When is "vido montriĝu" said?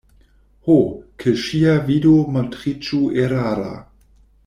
1.91-3.03